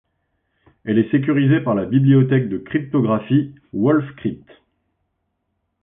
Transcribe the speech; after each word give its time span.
Elle 0.83 0.97
est 0.97 1.11
sécurisée 1.11 1.59
par 1.61 1.75
la 1.75 1.85
bibliothèque 1.85 2.49
de 2.49 2.57
cryptographie 2.57 3.53
wolfCrypt. 3.71 4.49